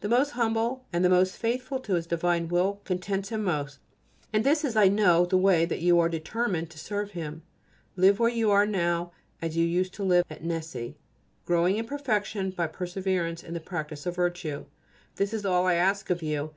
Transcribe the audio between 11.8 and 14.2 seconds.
perfection by perseverance in the practice of